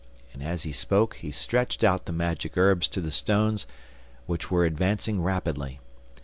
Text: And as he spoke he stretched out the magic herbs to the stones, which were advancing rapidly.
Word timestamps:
And 0.33 0.41
as 0.41 0.63
he 0.63 0.71
spoke 0.71 1.17
he 1.17 1.29
stretched 1.29 1.83
out 1.83 2.05
the 2.07 2.11
magic 2.11 2.57
herbs 2.57 2.87
to 2.87 3.01
the 3.01 3.11
stones, 3.11 3.67
which 4.25 4.49
were 4.49 4.65
advancing 4.65 5.21
rapidly. 5.21 5.79